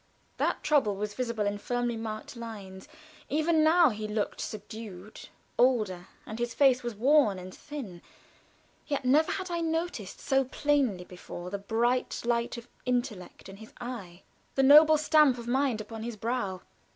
That 0.37 0.63
trouble 0.63 0.95
was 0.95 1.13
visible 1.13 1.45
in 1.45 1.59
firmly 1.59 1.95
marked 1.95 2.35
lines, 2.35 2.87
even 3.29 3.63
now; 3.63 3.89
he 3.89 4.07
looked 4.07 4.41
subdued, 4.41 5.29
older, 5.59 6.07
and 6.25 6.39
his 6.39 6.55
face 6.55 6.81
was 6.81 6.93
thin 6.93 7.37
and 7.37 7.57
worn. 7.69 8.01
Yet 8.87 9.05
never 9.05 9.31
had 9.31 9.51
I 9.51 9.61
noticed 9.61 10.19
so 10.19 10.45
plainly 10.45 11.03
before 11.03 11.51
the 11.51 11.59
bright 11.59 12.19
light 12.25 12.57
of 12.57 12.67
intellect 12.83 13.47
in 13.47 13.57
his 13.57 13.73
eye; 13.79 14.23
the 14.55 14.63
noble 14.63 14.97
stamp 14.97 15.37
of 15.37 15.47
mind 15.47 15.79
upon 15.79 16.01
his 16.01 16.15
brow. 16.15 16.61